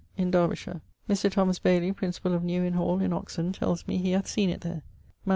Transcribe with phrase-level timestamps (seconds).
[0.17, 0.81] in Derbyshire.
[1.07, 1.61] Dr.
[1.61, 4.81] Bayly, principall of New Innhall in Oxon, tells me he hath seen it there.
[5.23, 5.29] MS.